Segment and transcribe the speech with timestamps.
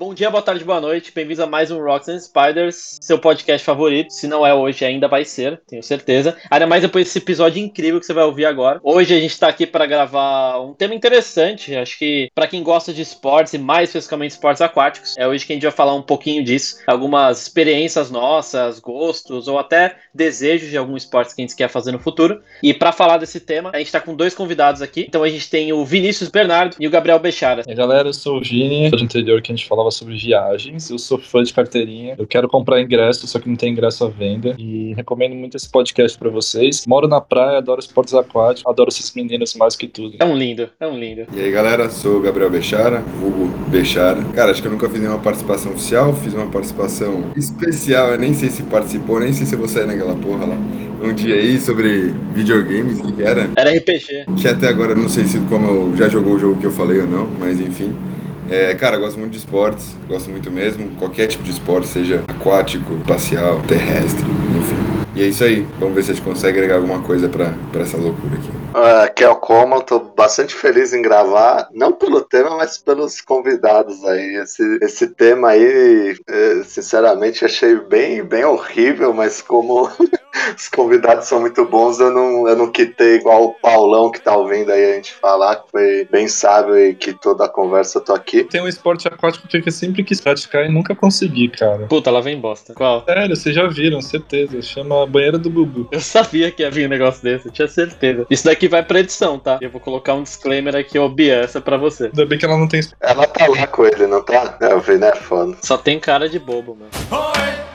[0.00, 1.12] Bom dia, boa tarde, boa noite.
[1.14, 4.14] Bem-vindos a mais um Rocks and Spiders, seu podcast favorito.
[4.14, 6.38] Se não é hoje, ainda vai ser, tenho certeza.
[6.50, 8.80] Ainda mais depois desse episódio incrível que você vai ouvir agora.
[8.82, 11.76] Hoje a gente tá aqui para gravar um tema interessante.
[11.76, 15.52] Acho que para quem gosta de esportes e mais especificamente esportes aquáticos, é hoje que
[15.52, 16.76] a gente vai falar um pouquinho disso.
[16.86, 21.92] Algumas experiências nossas, gostos ou até desejos de alguns esportes que a gente quer fazer
[21.92, 22.40] no futuro.
[22.62, 25.04] E para falar desse tema, a gente tá com dois convidados aqui.
[25.06, 27.64] Então a gente tem o Vinícius Bernardo e o Gabriel Bechara.
[27.68, 30.88] E galera, eu sou o Vini, do interior que a gente falava falava sobre viagens.
[30.88, 32.14] Eu sou fã de carteirinha.
[32.16, 34.54] Eu quero comprar ingresso, só que não tem ingresso à venda.
[34.58, 36.86] E recomendo muito esse podcast para vocês.
[36.86, 40.16] Moro na praia, adoro esportes aquáticos, adoro esses meninos mais que tudo.
[40.18, 41.26] É um lindo, é um lindo.
[41.34, 44.22] E aí, galera, sou o Gabriel Bechara, vulgo Bechara.
[44.34, 48.10] Cara, acho que eu nunca fiz nenhuma participação oficial, fiz uma participação especial.
[48.10, 50.56] Eu nem sei se participou, nem sei se eu vou sair naquela porra lá
[51.02, 53.48] um dia aí sobre videogames, o que era?
[53.56, 54.26] Era RPG.
[54.38, 57.00] Que até agora não sei se como eu já jogou o jogo que eu falei
[57.00, 57.96] ou não, mas enfim.
[58.50, 60.90] É, cara, gosto muito de esportes, gosto muito mesmo.
[60.96, 64.24] Qualquer tipo de esporte, seja aquático, espacial, terrestre,
[64.58, 65.00] enfim.
[65.14, 65.64] E é isso aí.
[65.78, 68.48] Vamos ver se a gente consegue agregar alguma coisa pra essa loucura aqui.
[68.48, 72.78] Uh, aqui é o Coma, eu tô bastante feliz em gravar, não pelo tema, mas
[72.78, 74.36] pelos convidados aí.
[74.36, 79.90] Esse, esse tema aí, é, sinceramente, achei bem, bem horrível, mas como
[80.56, 84.34] os convidados são muito bons, eu não, eu não quitei igual o Paulão que tá
[84.34, 88.04] ouvindo aí a gente falar, que foi bem sábio e que toda a conversa eu
[88.04, 88.44] tô aqui.
[88.44, 91.86] Tem um esporte aquático que eu sempre quis praticar e nunca consegui, cara.
[91.88, 92.72] Puta, lá vem bosta.
[92.72, 93.04] Qual?
[93.04, 94.62] Sério, vocês já viram, certeza.
[94.62, 95.88] Chama Banheira do Bubu.
[95.92, 98.26] Eu sabia que ia vir um negócio desse, eu tinha certeza.
[98.30, 99.58] Isso daqui vai pra edição, tá?
[99.60, 102.04] Eu vou colocar um disclaimer aqui, ó, Bia, essa é pra você.
[102.04, 102.80] Ainda bem que ela não tem.
[103.00, 104.56] Ela tá lá com ele, não tá?
[104.60, 105.56] É, o Vini é foda.
[105.62, 106.90] Só tem cara de bobo, mano.
[107.10, 107.69] esse,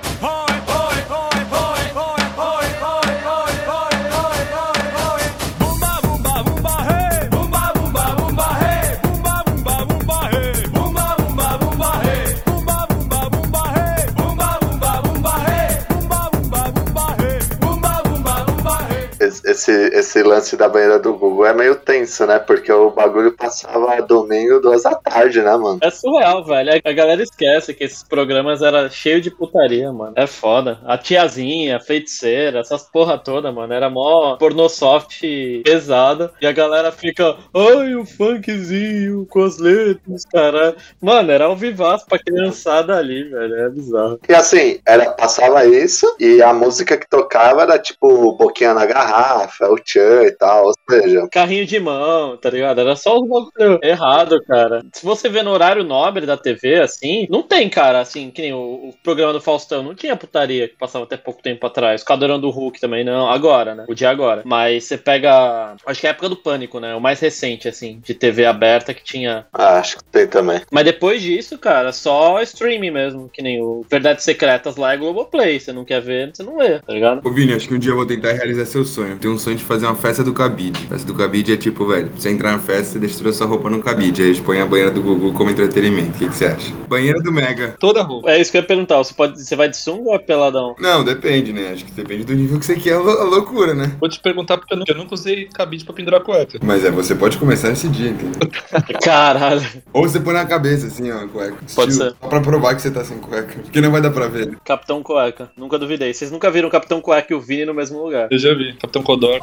[20.16, 22.40] esse lance da banheira do Google é meio tenso, né?
[22.40, 25.80] Porque o bagulho passava domingo, duas da tarde, né, mano?
[25.82, 26.82] É surreal, velho.
[26.84, 30.14] A galera esquece que esses programas eram cheios de putaria, mano.
[30.16, 30.80] É foda.
[30.86, 33.74] A tiazinha, a feiticeira, essas porra toda, mano.
[33.74, 35.22] Era mó pornosoft
[35.64, 36.32] pesada.
[36.42, 40.76] E a galera fica, ai, o funkzinho com as letras, cara.
[41.02, 43.56] Mano, era um vivaço pra criançada ali, velho.
[43.56, 44.20] É bizarro.
[44.30, 49.68] E assim, era, passava isso e a música que tocava era tipo Boquinha na Garrafa,
[49.68, 51.28] o Tchan e tal, ou seja.
[51.32, 52.82] Carrinho de mão, tá ligado?
[52.82, 54.86] Era só os bagulho errado, cara.
[54.94, 58.54] Se você vê no horário nobre da TV, assim, não tem, cara, assim, que nem
[58.54, 58.58] o,
[58.90, 62.02] o programa do Faustão, não tinha putaria que passava até pouco tempo atrás.
[62.02, 63.30] O Caldeirão do Hulk também, não.
[63.30, 63.86] Agora, né?
[63.88, 64.42] O dia agora.
[64.46, 65.76] Mas você pega.
[65.86, 66.96] Acho que é a época do Pânico, né?
[66.96, 69.46] O mais recente, assim, de TV aberta que tinha.
[69.54, 70.62] Ah, acho que tem também.
[70.72, 73.30] Mas depois disso, cara, só streaming mesmo.
[73.30, 75.60] Que nem o Verdades Secretas lá é Globoplay.
[75.60, 77.26] Você não quer ver, você não vê, tá ligado?
[77.26, 79.18] Ô Vini, acho que um dia eu vou tentar realizar seu sonho.
[79.18, 80.80] Tenho um sonho de fazer uma festa do cabide.
[80.88, 83.82] Festa do cabide é tipo, velho, você entrar na festa, toda a sua roupa no
[83.82, 84.22] cabide.
[84.22, 86.10] Aí a gente põe a banheira do Gugu como entretenimento.
[86.12, 86.74] O que, que você acha?
[86.88, 87.76] Banheira do Mega.
[87.80, 88.30] Toda roupa.
[88.32, 88.98] É isso que eu ia perguntar.
[88.98, 90.76] Você, pode, você vai de sunga ou é peladão?
[90.80, 91.72] Não, depende, né?
[91.74, 93.96] Acho que depende do nível que você quer a, lou- a loucura, né?
[94.00, 96.60] Vou te perguntar porque eu nunca, eu nunca usei cabide pra pendurar cueca.
[96.64, 98.50] Mas é, você pode começar esse dia, entendeu?
[99.02, 99.66] Caralho.
[99.94, 101.56] Ou você põe na cabeça, assim, ó, a cueca.
[101.76, 102.16] Pode Estilo, ser.
[102.22, 103.56] Só pra provar que você tá sem cueca.
[103.64, 104.58] Porque não vai dar pra ver.
[104.64, 105.52] Capitão Cueca.
[105.58, 106.14] Nunca duvidei.
[106.14, 108.28] Vocês nunca viram Capitão Cueca e o Vini no mesmo lugar.
[108.32, 108.74] Eu já vi.
[108.74, 109.40] Capitão Codor.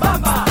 [0.00, 0.49] Bamba.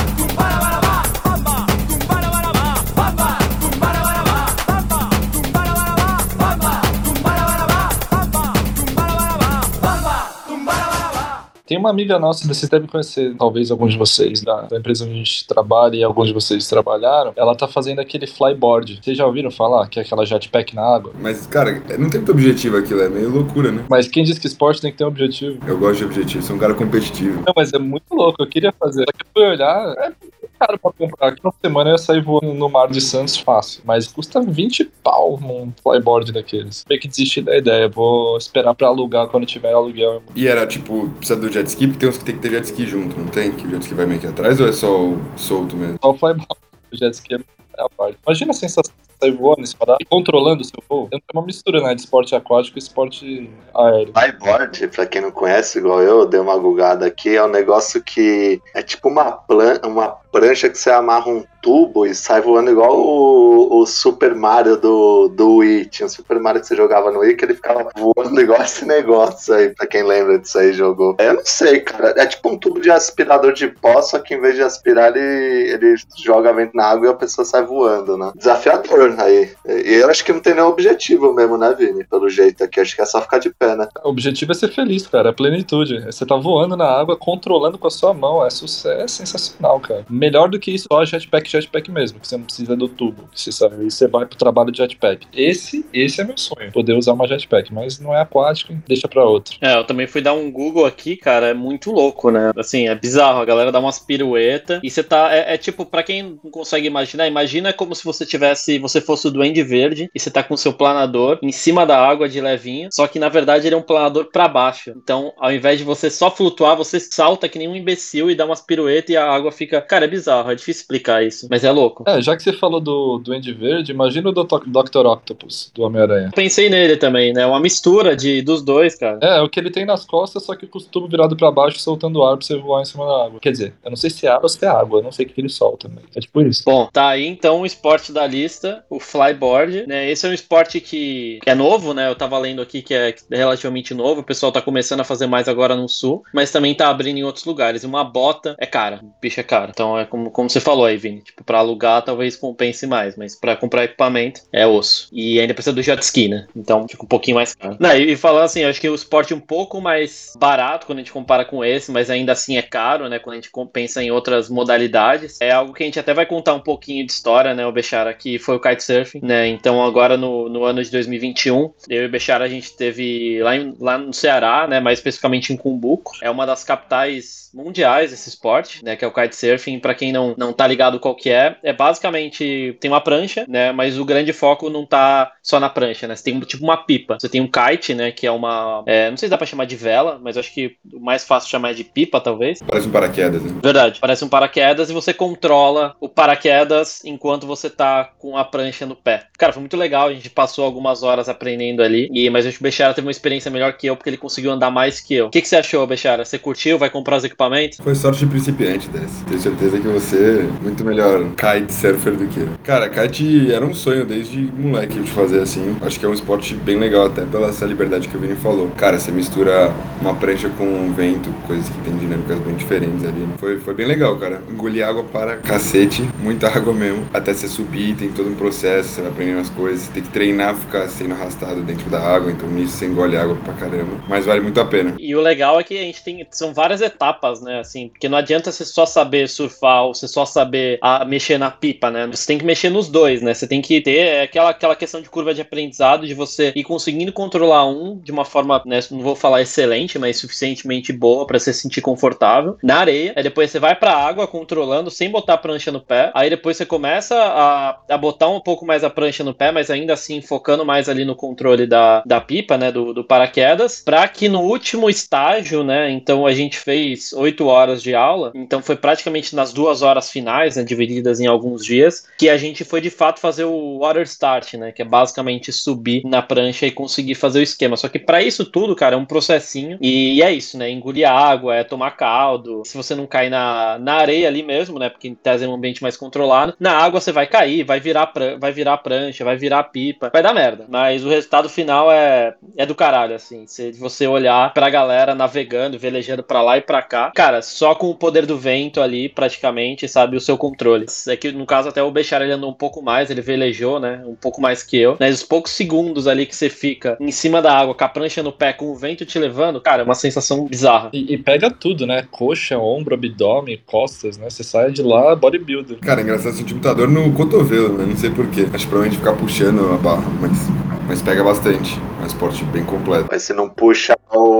[11.70, 15.12] Tem uma amiga nossa, vocês devem conhecer, talvez alguns de vocês, da, da empresa onde
[15.12, 17.32] a gente trabalha e alguns de vocês trabalharam.
[17.36, 18.98] Ela tá fazendo aquele flyboard.
[19.00, 19.86] Vocês já ouviram falar?
[19.86, 21.12] Que é aquela jetpack na água.
[21.20, 23.84] Mas, cara, não tem muito objetivo aquilo, é meio loucura, né?
[23.88, 25.60] Mas quem diz que esporte tem que ter um objetivo?
[25.64, 27.40] Eu gosto de objetivo, sou um cara competitivo.
[27.46, 29.04] Não, mas é muito louco, eu queria fazer.
[29.04, 30.12] Só que eu fui olhar, é
[30.60, 31.28] caro pra comprar.
[31.28, 33.82] Aqui uma semana eu ia sair voando no mar de Santos fácil.
[33.84, 36.84] Mas custa 20 pau num flyboard daqueles.
[36.88, 40.22] Meio que desisti da ideia, vou esperar pra alugar quando tiver aluguel.
[40.36, 42.64] E era tipo, precisa do jet ski, porque tem uns que tem que ter jet
[42.64, 43.52] ski junto, não tem?
[43.52, 45.98] Que o jet ski vai meio que atrás ou é só o solto mesmo?
[46.02, 46.46] Só o flyboard.
[46.92, 48.18] O jet ski é a parte.
[48.26, 51.08] Imagina a sensação de sair voando, espadar, e controlando o seu voo.
[51.12, 54.12] É uma mistura, né, de esporte aquático e esporte aéreo.
[54.12, 58.60] Flyboard, pra quem não conhece, igual eu, dei uma gugada aqui, é um negócio que
[58.74, 62.98] é tipo uma, plan uma prancha que você amarra um tubo e sai voando igual
[62.98, 65.86] o, o Super Mario do, do Wii.
[65.86, 68.84] Tinha o Super Mario que você jogava no Wii que ele ficava voando igual esse
[68.86, 71.16] negócio aí, pra quem lembra disso aí, jogou.
[71.18, 72.14] Eu não sei, cara.
[72.16, 75.70] É tipo um tubo de aspirador de pó, só que em vez de aspirar, ele,
[75.70, 78.32] ele joga vento na água e a pessoa sai voando, né?
[78.34, 79.50] Desafiador aí.
[79.66, 82.04] E eu acho que não tem nenhum objetivo mesmo, né, Vini?
[82.04, 82.80] Pelo jeito aqui.
[82.80, 83.88] Acho que é só ficar de pé, né?
[84.04, 85.30] O objetivo é ser feliz, cara.
[85.30, 86.04] É plenitude.
[86.06, 88.44] Você tá voando na água, controlando com a sua mão.
[88.44, 90.04] É, sucesso, é sensacional, cara.
[90.20, 92.20] Melhor do que isso, só jetpack, jetpack mesmo.
[92.20, 93.26] Que você não precisa do tubo.
[93.32, 93.82] Que você sabe.
[93.84, 95.26] Você vai pro trabalho de jetpack.
[95.32, 96.70] Esse, esse é meu sonho.
[96.72, 97.72] Poder usar uma jetpack.
[97.72, 99.56] Mas não é aquático, deixa pra outro.
[99.62, 101.46] É, eu também fui dar um Google aqui, cara.
[101.46, 102.52] É muito louco, né?
[102.54, 103.40] Assim, é bizarro.
[103.40, 105.34] A galera dá umas pirueta e você tá.
[105.34, 108.78] É, é tipo, para quem não consegue imaginar, imagina como se você tivesse.
[108.78, 112.28] Você fosse o Duende Verde e você tá com seu planador em cima da água
[112.28, 112.90] de levinho.
[112.92, 114.92] Só que na verdade ele é um planador para baixo.
[114.96, 118.44] Então, ao invés de você só flutuar, você salta que nem um imbecil e dá
[118.44, 119.80] umas piruetas e a água fica.
[119.80, 121.46] Cara, é bizarro, é difícil explicar isso.
[121.50, 122.04] Mas é louco.
[122.06, 125.06] É, já que você falou do Duende Verde, imagina o Dr.
[125.06, 126.30] Octopus, do Homem-Aranha.
[126.34, 127.46] Pensei nele também, né?
[127.46, 129.18] Uma mistura de, dos dois, cara.
[129.22, 131.50] É, é o que ele tem nas costas, só que com o tubo virado para
[131.50, 133.40] baixo, soltando ar pra você voar em cima da água.
[133.40, 135.26] Quer dizer, eu não sei se é água ou se é água, eu não sei
[135.26, 136.62] o que ele solta, mas é tipo isso.
[136.64, 140.10] Bom, tá aí então o esporte da lista, o flyboard, né?
[140.10, 142.08] Esse é um esporte que, é novo, né?
[142.08, 145.48] Eu tava lendo aqui que é relativamente novo, o pessoal tá começando a fazer mais
[145.48, 147.84] agora no sul, mas também tá abrindo em outros lugares.
[147.84, 149.70] Uma bota é cara, o bicho é caro.
[149.70, 153.34] Então é como, como você falou aí, Vini, tipo, pra alugar talvez compense mais, mas
[153.34, 155.08] pra comprar equipamento é osso.
[155.12, 156.46] E ainda precisa do jet ski, né?
[156.54, 157.76] Então fica um pouquinho mais caro.
[157.78, 160.98] Não, e, e falando assim, acho que o esporte é um pouco mais barato quando
[160.98, 163.18] a gente compara com esse, mas ainda assim é caro, né?
[163.18, 165.40] Quando a gente pensa em outras modalidades.
[165.40, 168.12] É algo que a gente até vai contar um pouquinho de história, né, o Bechara,
[168.14, 169.48] que foi o kitesurfing, né?
[169.48, 173.56] Então agora no, no ano de 2021, eu e o Bechara a gente teve lá,
[173.56, 176.12] em, lá no Ceará, né, mais especificamente em Cumbuco.
[176.20, 179.78] É uma das capitais mundiais desse esporte, né, que é o kitesurfing.
[179.78, 183.72] Para quem não, não tá ligado qual que é, é basicamente tem uma prancha, né,
[183.72, 186.16] mas o grande foco não tá só na prancha, né?
[186.16, 187.16] Você tem tipo uma pipa.
[187.18, 189.64] Você tem um kite, né, que é uma, é, não sei se dá para chamar
[189.64, 192.60] de vela, mas acho que o mais fácil chamar é de pipa, talvez.
[192.66, 193.60] Parece um paraquedas, né?
[193.62, 198.86] Verdade, parece um paraquedas e você controla o paraquedas enquanto você tá com a prancha
[198.86, 199.26] no pé.
[199.38, 202.62] Cara, foi muito legal, a gente passou algumas horas aprendendo ali, e, mas acho que
[202.62, 205.26] o Bechara teve uma experiência melhor que eu, porque ele conseguiu andar mais que eu.
[205.26, 206.24] O que, que você achou, Bechara?
[206.24, 206.78] Você curtiu?
[206.78, 207.39] Vai comprar os equipamentos?
[207.82, 209.24] Foi sorte de principiante dessa.
[209.26, 212.48] Tenho certeza que você é muito melhor kite surfer do que eu.
[212.64, 215.76] Cara, kite era um sonho desde moleque de fazer assim.
[215.80, 218.70] Acho que é um esporte bem legal, até pela essa liberdade que o Vini falou.
[218.76, 223.28] Cara, você mistura uma prancha com um vento, coisas que tem dinâmicas bem diferentes ali.
[223.38, 224.42] Foi, foi bem legal, cara.
[224.50, 227.06] Engoli água para cacete, muita água mesmo.
[227.12, 229.88] Até você subir, tem todo um processo, você vai aprendendo as coisas.
[229.88, 233.54] Tem que treinar, ficar sendo arrastado dentro da água, então nisso você engole água pra
[233.54, 233.92] caramba.
[234.08, 234.94] Mas vale muito a pena.
[234.98, 236.26] E o legal é que a gente tem.
[236.30, 237.60] São várias etapas, né?
[237.60, 241.50] Assim, porque não adianta você só saber surfar ou você só saber a, mexer na
[241.50, 242.06] pipa, né?
[242.06, 243.34] Você tem que mexer nos dois, né?
[243.34, 247.12] Você tem que ter aquela, aquela questão de curva de aprendizado, de você ir conseguindo
[247.12, 248.80] controlar um de uma forma, né?
[248.90, 253.12] Não vou falar excelente, mas suficientemente boa para você se sentir confortável na areia.
[253.16, 256.10] Aí depois você vai pra água controlando sem botar a prancha no pé.
[256.14, 259.70] Aí depois você começa a, a botar um pouco mais a prancha no pé, mas
[259.70, 262.72] ainda assim focando mais ali no controle da, da pipa, né?
[262.72, 263.82] Do, do paraquedas.
[263.84, 265.90] Pra que no último estágio, né?
[265.90, 268.32] Então a gente fez oito horas de aula.
[268.34, 270.64] Então foi praticamente nas duas horas finais, né?
[270.64, 274.72] Divididas em alguns dias, que a gente foi de fato fazer o water start, né?
[274.72, 277.76] Que é basicamente subir na prancha e conseguir fazer o esquema.
[277.76, 279.78] Só que para isso tudo, cara, é um processinho.
[279.80, 280.70] E é isso, né?
[280.70, 282.62] Engolir água, é tomar caldo.
[282.64, 284.88] Se você não cair na, na areia ali mesmo, né?
[284.88, 286.54] Porque em tese é um ambiente mais controlado.
[286.58, 290.10] Na água você vai cair, vai virar, vai virar prancha, vai virar pipa.
[290.12, 290.66] Vai dar merda.
[290.68, 293.46] Mas o resultado final é, é do caralho, assim.
[293.46, 297.09] Se você olhar pra galera navegando, velejando pra lá e pra cá.
[297.14, 300.16] Cara, só com o poder do vento ali, praticamente, sabe?
[300.16, 300.86] O seu controle.
[301.08, 304.02] É que no caso até o Bechara ele andou um pouco mais, ele velejou, né?
[304.06, 304.96] Um pouco mais que eu.
[304.98, 308.22] Mas os poucos segundos ali que você fica em cima da água, com a prancha
[308.22, 310.90] no pé, com o vento te levando, cara, é uma sensação bizarra.
[310.92, 312.06] E, e pega tudo, né?
[312.10, 314.28] Coxa, ombro, abdômen, costas, né?
[314.28, 315.78] Você sai de lá bodybuilder.
[315.78, 317.86] Cara, é engraçado sentir muita dor no cotovelo, né?
[317.86, 318.46] Não sei porquê.
[318.52, 320.38] Acho que provavelmente ficar puxando a barra, mas,
[320.86, 321.78] mas pega bastante.
[322.00, 323.08] Um esporte bem completo.
[323.10, 323.94] Mas se não puxa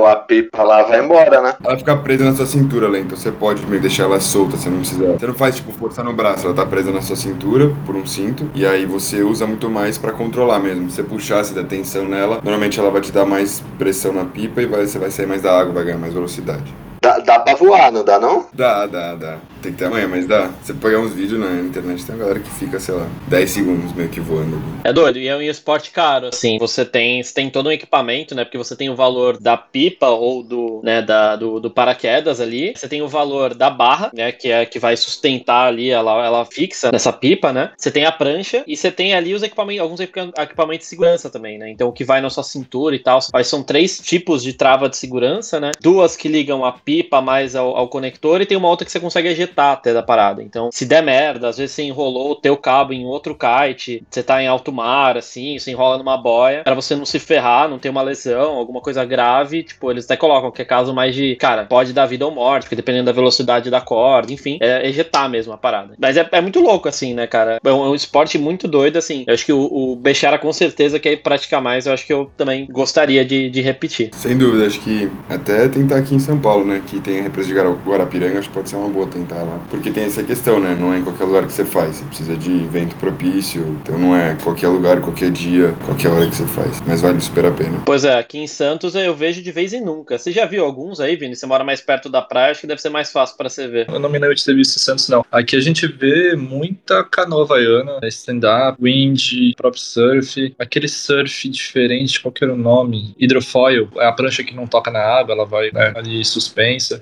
[0.07, 1.55] a pipa lá, vai embora, né?
[1.62, 4.71] Ela fica presa na sua cintura, Lê, então você pode meio deixar ela solta, você
[4.71, 5.12] não precisa.
[5.12, 8.07] Você não faz tipo força no braço, ela tá presa na sua cintura por um
[8.07, 10.90] cinto, e aí você usa muito mais para controlar mesmo.
[10.90, 14.25] Se você puxar, se der tensão nela, normalmente ela vai te dar mais pressão na
[14.25, 16.75] pipa e vai, você vai sair mais da água, vai ganhar mais velocidade.
[17.00, 18.47] Dá, dá pra voar, não dá não?
[18.52, 19.38] Dá, dá, dá.
[19.62, 20.50] Tem que ter amanhã, mas dá.
[20.62, 23.92] Você pegar uns vídeos na internet, tem uma galera que fica, sei lá, 10 segundos
[23.95, 24.57] meio que voando.
[24.57, 24.64] ali.
[24.85, 26.59] É doido, e é um esporte caro, assim.
[26.59, 28.45] Você tem, você tem todo um equipamento, né?
[28.45, 32.73] Porque você tem o valor da pipa ou do, né, da, do, do paraquedas ali.
[32.76, 34.30] Você tem o valor da barra, né?
[34.33, 37.71] Que é que vai sustentar ali, ela, ela fixa nessa pipa, né?
[37.78, 41.30] Você tem a prancha e você tem ali os equipamentos, alguns equipa- equipamentos de segurança
[41.30, 41.71] também, né?
[41.71, 43.21] Então o que vai na sua cintura e tal.
[43.33, 45.71] Mas são três tipos de trava de segurança, né?
[45.80, 46.89] Duas que ligam a pipa
[47.23, 50.42] mais ao, ao conector e tem uma outra que você consegue ejetar até da parada.
[50.42, 54.23] Então, se der merda, às vezes você enrolou o teu cabo em outro kite, você
[54.23, 57.78] tá em alto mar, assim, você enrola numa boia, pra você não se ferrar, não
[57.78, 61.37] ter uma lesão, alguma coisa grave, tipo, eles até colocam que é caso mais de,
[61.37, 65.28] cara, pode dar vida ou morte, porque dependendo da velocidade da corda, enfim, é ejetar
[65.28, 65.94] mesmo a parada.
[65.99, 67.59] Mas é, é muito louco, assim, né, cara?
[67.62, 69.25] É um, é um esporte muito doido, assim.
[69.26, 72.30] Eu acho que o, o Bechara com certeza quer praticar mais, eu acho que eu
[72.37, 74.11] também gostaria de, de repetir.
[74.14, 76.80] Sem dúvida, acho que até tentar aqui em São Paulo, né?
[76.87, 79.61] Que tem a represa de Guara- Guarapiranga, acho que pode ser uma boa tentar lá.
[79.71, 80.77] Porque tem essa questão, né?
[80.79, 81.97] Não é em qualquer lugar que você faz.
[81.97, 83.63] Você precisa de vento propício.
[83.83, 86.81] Então não é qualquer lugar, qualquer dia, qualquer hora que você faz.
[86.87, 87.83] Mas vale super a pena.
[87.85, 90.19] Pois é, aqui em Santos eu vejo de vez em nunca.
[90.19, 91.37] Você já viu alguns aí, Vini?
[91.37, 93.87] Você mora mais perto da praia, acho que deve ser mais fácil pra você ver.
[93.89, 95.25] Eu não me lembro de ter visto em Santos, não.
[95.31, 102.33] Aqui a gente vê muita canoa havaiana, stand-up, wind, próprio surf, aquele surf diferente, qual
[102.33, 103.15] que era o nome?
[103.19, 106.51] Hidrofoil, é a prancha que não toca na água, ela vai né, ali suspensa.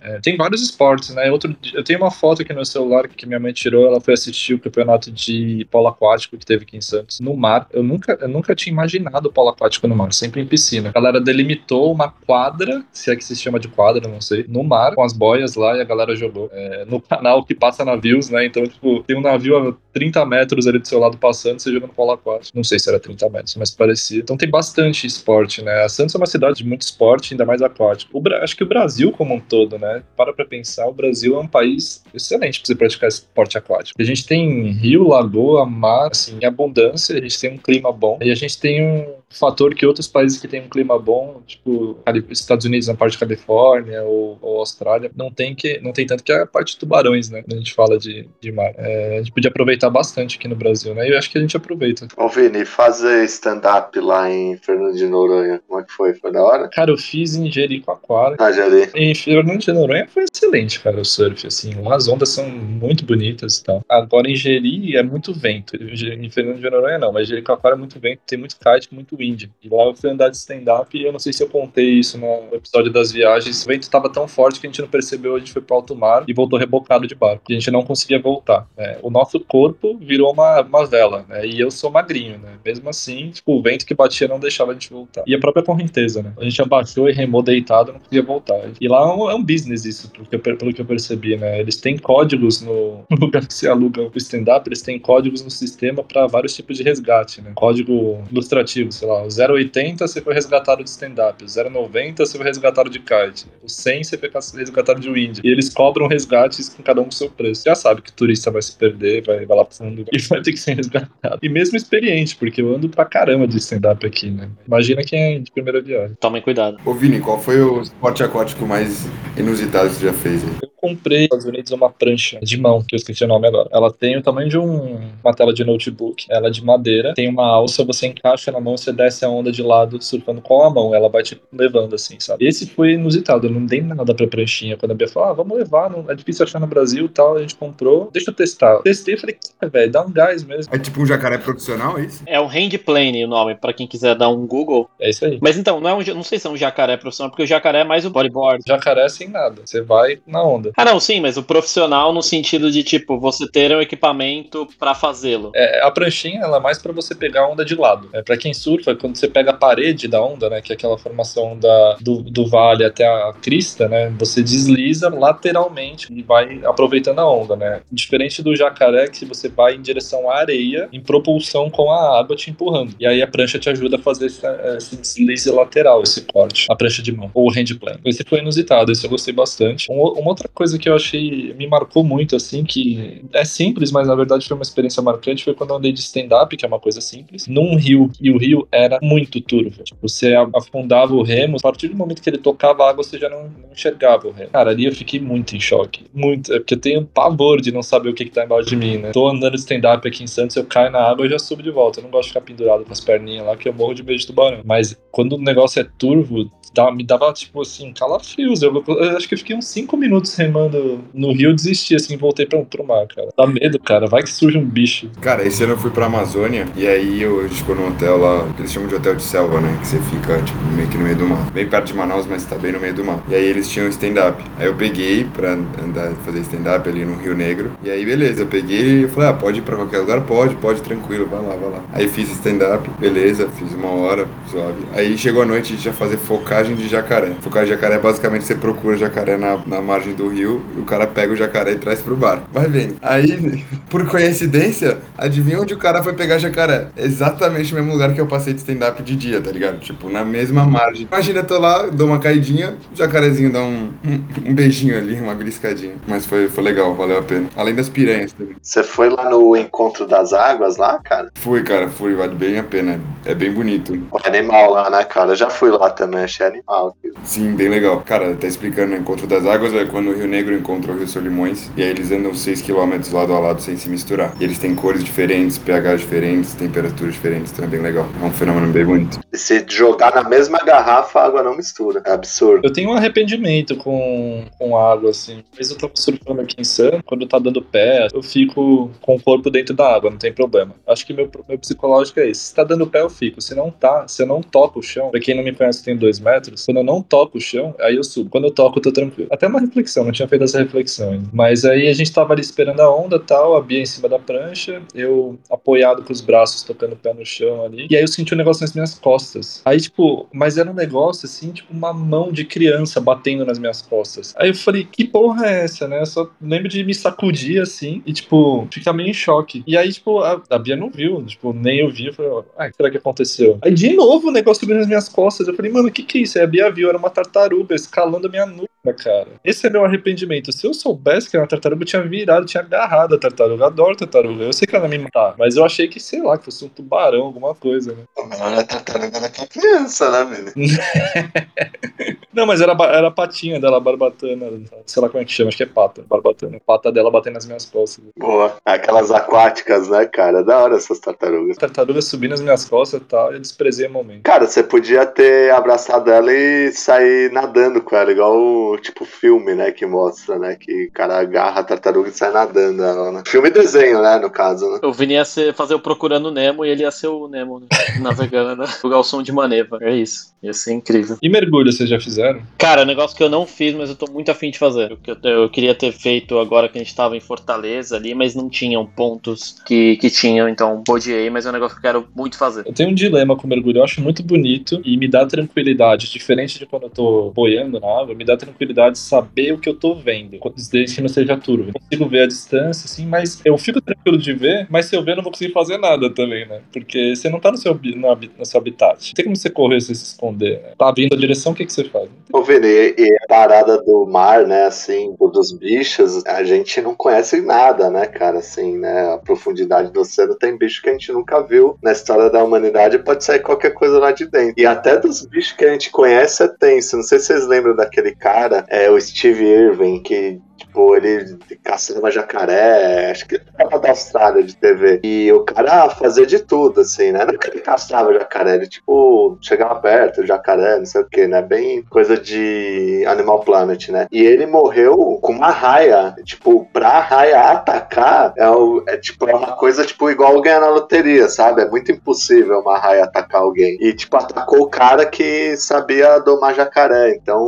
[0.02, 1.30] É, tem vários esportes, né?
[1.30, 4.54] Outro, eu tenho uma foto aqui no celular que minha mãe tirou, ela foi assistir
[4.54, 7.66] o campeonato de polo aquático que teve aqui em Santos, no mar.
[7.72, 10.90] Eu nunca, eu nunca tinha imaginado polo aquático no mar, sempre em piscina.
[10.90, 14.62] A galera delimitou uma quadra, se é que se chama de quadra, não sei, no
[14.62, 16.48] mar, com as boias lá e a galera jogou.
[16.52, 18.46] É, no canal que passa navios, né?
[18.46, 21.86] Então, tipo, tem um navio a 30 metros ali do seu lado passando, você joga
[21.86, 22.56] no polo aquático.
[22.56, 24.20] Não sei se era 30 metros, mas parecia.
[24.20, 25.84] Então tem bastante esporte, né?
[25.84, 28.18] A Santos é uma cidade de muito esporte, ainda mais aquático.
[28.18, 30.02] O acho que o Brasil como um todo, né?
[30.16, 34.00] Para pra pensar, o Brasil é um país excelente pra você praticar esporte aquático.
[34.00, 38.18] A gente tem rio, lagoa, mar, assim, em abundância, a gente tem um clima bom.
[38.22, 41.98] E a gente tem um fator que outros países que têm um clima bom, tipo
[42.30, 46.24] Estados Unidos na parte de Califórnia ou, ou Austrália, não tem, que, não tem tanto
[46.24, 47.42] que a parte de tubarões, né?
[47.42, 48.72] Quando a gente fala de, de mar.
[48.76, 51.06] É, a gente podia aproveitar bastante aqui no Brasil, né?
[51.06, 52.08] E eu acho que a gente aproveita.
[52.16, 56.14] Ô Vini, fazer stand-up lá em Fernando de Noronha, como é que foi?
[56.14, 56.68] Foi da hora?
[56.68, 58.36] Cara, eu fiz em Jericoacoara.
[58.38, 58.90] Ah, Jari.
[58.94, 61.74] Em Fernando de Noronha foi excelente, cara, o surf, assim.
[61.82, 63.84] Lá as ondas são muito bonitas e tal.
[63.88, 65.76] Agora em Jeri é muito vento.
[65.76, 69.44] Em Fernando de Noronha não, mas Jericoacoara é muito vento, tem muito kite, muito wind.
[69.62, 72.16] E lá eu fui andar de stand-up e eu não sei se eu contei isso
[72.18, 73.64] no episódio das viagens.
[73.64, 75.94] O vento tava tão forte que a gente não percebeu, a gente foi pro alto
[75.94, 77.44] mar e voltou rebocado de barco.
[77.48, 78.66] E a gente não conseguia voltar.
[78.76, 78.98] né?
[79.02, 81.46] O nosso corpo virou uma, uma vela, né?
[81.46, 82.58] E eu sou magrinho, né?
[82.64, 85.24] Mesmo assim, tipo, o vento que batia não deixava a gente voltar.
[85.26, 86.32] E a própria correnteza, né?
[86.38, 88.60] A gente abaixou e remou deitado, não conseguia voltar.
[88.80, 91.36] E lá é um, é um business isso, pelo que, eu, pelo que eu percebi,
[91.36, 91.60] né?
[91.60, 96.02] Eles têm códigos no, lugar que você aluga o stand-up, eles têm códigos no sistema
[96.02, 97.52] para vários tipos de resgate, né?
[97.54, 102.46] Código ilustrativo, sei lá, o 080 você foi resgatado de stand-up, o 090 você foi
[102.46, 105.40] resgatado de kite, o 100 você foi resgatado de wind.
[105.42, 107.64] E eles cobram resgates com cada um com seu preço.
[107.64, 110.42] Já sabe que o turista vai se perder, vai, vai lá pro fundo e vai
[110.42, 111.38] ter que ser resgatado.
[111.42, 114.48] E mesmo experiente, porque eu ando pra caramba de stand-up aqui, né?
[114.66, 116.16] Imagina quem é de primeira viagem.
[116.20, 116.78] Tomem cuidado.
[116.84, 120.68] Ô Vini, qual foi o esporte aquático mais inusitado que você já fez aí?
[120.80, 123.68] Comprei nos Estados Unidos uma prancha de mão, que eu esqueci o nome agora.
[123.72, 126.26] Ela tem o tamanho de um, uma tela de notebook.
[126.30, 129.50] Ela é de madeira, tem uma alça, você encaixa na mão, você desce a onda
[129.50, 130.94] de lado surfando com a mão.
[130.94, 132.46] Ela vai te levando assim, sabe?
[132.46, 134.76] Esse foi inusitado, eu não dei nada pra pranchinha.
[134.76, 137.36] Quando a Bia falou, ah, vamos levar, não, é difícil achar no Brasil e tal,
[137.36, 138.10] a gente comprou.
[138.12, 138.78] Deixa eu testar.
[138.82, 140.74] Testei e falei, cara, velho, dá um gás mesmo.
[140.74, 142.22] É tipo um jacaré profissional, é isso?
[142.24, 144.88] É um handplane o nome, pra quem quiser dar um Google.
[145.00, 145.38] É isso aí.
[145.42, 147.80] Mas então, não, é um, não sei se é um jacaré profissional, porque o jacaré
[147.80, 148.62] é mais o bodyboard.
[148.66, 149.62] Jacaré sem nada.
[149.64, 150.67] Você vai na onda.
[150.76, 154.94] Ah, não, sim, mas o profissional no sentido de, tipo, você ter um equipamento pra
[154.94, 155.50] fazê-lo.
[155.54, 158.08] É, a pranchinha ela é mais pra você pegar a onda de lado.
[158.12, 160.98] É para quem surfa, quando você pega a parede da onda, né, que é aquela
[160.98, 167.18] formação da, do, do vale até a crista, né, você desliza lateralmente e vai aproveitando
[167.20, 167.80] a onda, né.
[167.90, 172.36] Diferente do jacaré que você vai em direção à areia em propulsão com a água
[172.36, 172.94] te empurrando.
[172.98, 174.40] E aí a prancha te ajuda a fazer esse,
[174.76, 178.00] esse deslize lateral, esse corte, a prancha de mão ou o handplane.
[178.04, 179.90] Esse foi inusitado, esse eu gostei bastante.
[179.90, 184.08] Um- uma outra coisa que eu achei, me marcou muito, assim, que é simples, mas
[184.08, 186.80] na verdade foi uma experiência marcante, foi quando eu andei de stand-up, que é uma
[186.80, 189.84] coisa simples, num rio, e o rio era muito turvo.
[189.84, 193.20] Tipo, você afundava o remo, a partir do momento que ele tocava a água, você
[193.20, 194.50] já não, não enxergava o remo.
[194.50, 196.06] Cara, ali eu fiquei muito em choque.
[196.12, 196.52] Muito.
[196.52, 198.98] É porque eu tenho pavor de não saber o que, que tá embaixo de mim,
[198.98, 199.12] né?
[199.12, 201.70] Tô andando de stand-up aqui em Santos, eu caio na água e já subo de
[201.70, 202.00] volta.
[202.00, 204.18] Eu não gosto de ficar pendurado com as perninhas lá, que eu morro de medo
[204.18, 204.62] de tubarão.
[204.64, 208.62] Mas quando o negócio é turvo, dá, me dava, tipo assim, calafrios.
[208.62, 212.46] Eu, eu, acho que eu fiquei uns 5 minutos remando no rio, desisti, assim, voltei
[212.46, 213.28] pra, pro mar, cara.
[213.36, 214.06] Dá medo, cara.
[214.06, 215.10] Vai que surge um bicho.
[215.20, 218.18] Cara, esse ano eu fui pra Amazônia e aí eu, a gente ficou num hotel
[218.18, 219.76] lá, que eles chamam de hotel de selva, né?
[219.80, 221.50] Que você fica, tipo, meio que no meio do mar.
[221.52, 223.22] Bem perto de Manaus, mas tá bem no meio do mar.
[223.28, 224.42] E aí eles tinham stand-up.
[224.58, 227.72] Aí eu peguei pra andar, fazer stand-up ali no Rio Negro.
[227.82, 230.20] E aí, beleza, eu peguei e falei, ah, pode ir pra qualquer lugar?
[230.22, 231.84] Pode, pode, tranquilo, vai lá, vai lá.
[231.92, 234.78] Aí fiz stand-up, beleza, fiz uma hora, suave.
[234.94, 237.32] Aí chegou a noite, gente ia fazer focagem de jacaré.
[237.40, 241.06] Focagem de jacaré, basicamente, você procura jacaré na, na margem do rio e o cara
[241.06, 242.42] pega o jacaré e traz pro bar.
[242.52, 242.96] Vai vendo.
[243.02, 246.88] Aí, por coincidência, adivinha onde o cara foi pegar jacaré?
[246.96, 249.80] Exatamente no mesmo lugar que eu passei de stand-up de dia, tá ligado?
[249.80, 251.06] Tipo, na mesma margem.
[251.10, 255.20] Imagina, eu tô lá, dou uma caidinha, o jacarezinho dá um, um, um beijinho ali,
[255.20, 255.94] uma beliscadinha.
[256.06, 257.48] Mas foi, foi legal, valeu a pena.
[257.56, 258.56] Além das piranhas também.
[258.62, 261.30] Você foi lá no Encontro das Águas lá, cara?
[261.34, 263.00] Fui, cara, fui, vale bem a pena.
[263.24, 263.94] É bem bonito.
[264.24, 265.32] É animal lá, né, cara?
[265.32, 266.96] Eu já fui lá também, achei animal.
[267.24, 268.02] Sim, bem legal.
[268.04, 271.08] Cara, tá explicando o Encontro das Águas é quando o Rio Negro encontra o Rio
[271.08, 271.70] Solimões.
[271.76, 274.34] E aí eles andam 6km lado a lado sem se misturar.
[274.40, 278.06] E eles têm cores diferentes, pH diferentes, temperaturas diferentes, então é bem legal.
[278.20, 279.20] É um fenômeno bem bonito.
[279.32, 282.02] E se jogar na mesma garrafa, a água não mistura.
[282.04, 282.66] É absurdo.
[282.66, 285.42] Eu tenho um arrependimento com, com água, assim.
[285.56, 289.22] Mas eu tô surfando aqui em San, quando tá dando pé, eu fico com o
[289.22, 290.74] corpo dentro da água, não tem problema.
[290.86, 292.40] Acho que meu, meu psicológico é esse.
[292.46, 293.40] Se tá dando pé, eu fico.
[293.40, 295.96] Se não tá, se eu não toco o chão, pra quem não me conhece, tem
[295.96, 298.30] dois metros, quando eu não toco o chão, aí eu subo.
[298.30, 299.28] Quando eu toco, eu tô tranquilo.
[299.32, 301.22] Até uma reflexão, não tinha feito essa reflexão.
[301.32, 304.18] Mas aí a gente tava ali esperando a onda tal, a Bia em cima da
[304.18, 307.86] prancha, eu apoiado com os braços, tocando o pé no chão ali.
[307.90, 309.62] E aí eu senti um negócio nas minhas costas.
[309.64, 313.80] Aí, tipo, mas era um negócio assim, tipo, uma mão de criança batendo nas minhas
[313.80, 314.34] costas.
[314.36, 316.00] Aí eu falei, que porra é essa, né?
[316.00, 319.62] Eu só lembro de me sacudir assim e, tipo, ficar meio em choque.
[319.66, 322.06] E aí, tipo, a, a Bia não viu, tipo, nem eu vi.
[322.06, 323.58] Eu falei, ah, será que aconteceu?
[323.62, 325.46] Aí de novo o negócio subindo nas minhas costas.
[325.46, 326.38] Eu falei, mano, o que que é isso?
[326.38, 329.28] Aí a Bia viu, era uma tartaruga escalando a minha nuca, cara.
[329.44, 330.07] Esse é meu arrependimento.
[330.52, 333.62] Se eu soubesse que era uma tartaruga, eu tinha virado, tinha agarrado a tartaruga.
[333.62, 334.44] Eu adoro tartaruga.
[334.44, 336.64] Eu sei que ela ia me matar, mas eu achei que, sei lá, que fosse
[336.64, 338.02] um tubarão, alguma coisa, né?
[338.16, 340.78] Não, a tartaruga daquela criança, né, menino?
[342.32, 344.46] Não, mas era, era a patinha dela, a barbatana.
[344.86, 346.04] Sei lá como é que chama, acho que é pata.
[346.06, 346.60] Barbatana.
[346.64, 348.04] Pata dela batendo nas minhas costas.
[348.16, 348.56] Boa.
[348.64, 350.44] Aquelas aquáticas, né, cara?
[350.44, 351.56] Da hora essas tartarugas.
[351.56, 354.22] A tartaruga subindo nas minhas costas e tal, eu desprezei o momento.
[354.22, 359.54] Cara, você podia ter abraçado ela e sair nadando com ela, igual o tipo filme,
[359.54, 363.22] né, que mostra, né, que o cara agarra a tartaruga e sai nadando ela, né?
[363.26, 364.80] Filme e desenho, né, no caso, né?
[364.82, 367.66] O Vini ia ser, fazer o Procurando Nemo e ele ia ser o Nemo, né?
[368.00, 368.68] navegando, né?
[368.82, 369.78] O Galção de Maneva.
[369.80, 370.32] É isso.
[370.42, 371.16] Ia ser incrível.
[371.20, 372.42] E mergulho, vocês já fizeram?
[372.56, 374.92] Cara, negócio que eu não fiz, mas eu tô muito afim de fazer.
[374.92, 378.34] Eu, eu, eu queria ter feito agora que a gente tava em Fortaleza ali, mas
[378.34, 382.08] não tinham pontos que, que tinham, então odiei, mas é um negócio que eu quero
[382.14, 382.64] muito fazer.
[382.66, 386.58] Eu tenho um dilema com mergulho, eu acho muito bonito e me dá tranquilidade, diferente
[386.58, 389.94] de quando eu tô boiando na água, me dá tranquilidade saber o que eu tô
[389.94, 390.38] vendo,
[390.70, 391.72] desde que não seja turvo.
[391.72, 395.12] Consigo ver a distância, assim, mas eu fico tranquilo de ver, mas se eu ver,
[395.12, 396.60] eu não vou conseguir fazer nada também, né?
[396.72, 399.08] Porque você não tá no seu, no, no seu habitat.
[399.08, 400.70] Não tem como você correr, você se esconder, né?
[400.76, 402.08] Tá vindo a direção, o que, que você faz?
[402.32, 407.40] Ô, Vini, e a parada do mar, né, assim, dos bichos, a gente não conhece
[407.40, 411.40] nada, né, cara, assim, né, a profundidade do oceano tem bicho que a gente nunca
[411.42, 414.54] viu na história da humanidade, pode sair qualquer coisa lá de dentro.
[414.56, 416.96] E até dos bichos que a gente conhece é tenso.
[416.96, 420.40] Não sei se vocês lembram daquele cara, é o Steve Irving, que
[420.78, 425.00] Tipo, ele caçava jacaré, acho que era da Austrália de TV.
[425.02, 427.24] E o cara fazia de tudo, assim, né?
[427.24, 431.26] Não é que ele caçava jacaré, ele, tipo, chegava perto, jacaré, não sei o que,
[431.26, 431.42] né?
[431.42, 434.06] Bem coisa de Animal Planet, né?
[434.12, 436.14] E ele morreu com uma raia.
[436.24, 440.68] Tipo, pra raia atacar, é, o, é tipo, é uma coisa, tipo, igual ganhar na
[440.68, 441.62] loteria, sabe?
[441.62, 443.76] É muito impossível uma raia atacar alguém.
[443.80, 447.16] E, tipo, atacou o cara que sabia domar jacaré.
[447.16, 447.42] Então,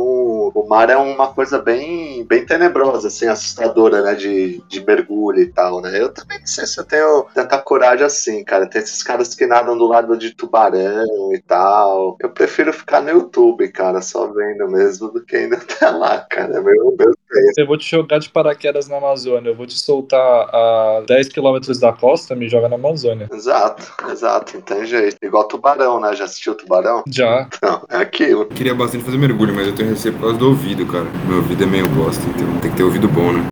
[0.53, 4.15] o mar é uma coisa bem, bem tenebrosa assim, assustadora, né?
[4.15, 6.01] De, de mergulho e tal, né?
[6.01, 8.67] Eu também não sei se eu tenho tanta coragem assim, cara.
[8.67, 12.17] Tem esses caras que nadam do lado de tubarão e tal.
[12.19, 16.61] Eu prefiro ficar no YouTube, cara, só vendo mesmo, do que ainda até lá, cara.
[16.61, 16.95] Meu,
[17.39, 17.61] isso.
[17.61, 21.59] Eu vou te jogar de paraquedas na Amazônia, eu vou te soltar a 10 km
[21.79, 23.29] da costa, me joga na Amazônia.
[23.31, 25.17] Exato, exato, não tem jeito.
[25.21, 26.13] Igual tubarão, né?
[26.13, 27.03] Já assistiu tubarão?
[27.07, 27.47] Já.
[27.61, 28.45] Não, é aquilo.
[28.47, 31.05] Queria bastante fazer mergulho, mas eu tenho receio por causa do ouvido, cara.
[31.27, 33.49] Meu ouvido é meio bosta, então tem que ter ouvido bom, né?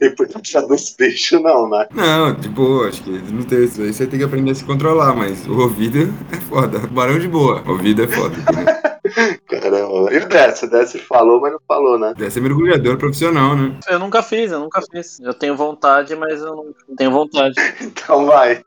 [0.00, 1.86] E por causa dos bichos, não, né?
[1.94, 3.92] Não, de boa, acho que não tem isso aí.
[3.92, 6.78] Você tem que aprender a se controlar, mas o ouvido é foda.
[6.78, 7.62] Barão de boa.
[7.66, 8.36] Ouvido é foda.
[9.48, 10.12] Caramba.
[10.12, 10.64] E o Desce?
[10.64, 12.12] O Desce falou, mas não falou, né?
[12.16, 13.76] Deve ser mergulhador profissional, né?
[13.88, 15.18] Eu nunca fiz, eu nunca fiz.
[15.20, 16.56] Eu tenho vontade, mas eu
[16.88, 17.54] não tenho vontade.
[18.06, 18.62] Então vai.